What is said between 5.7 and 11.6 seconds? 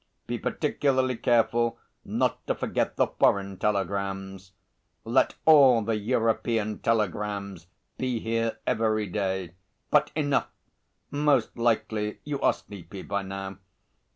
the European telegrams be here every day. But enough; most